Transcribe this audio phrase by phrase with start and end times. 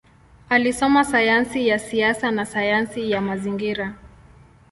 [0.49, 3.95] Alisoma sayansi ya siasa na sayansi ya mazingira.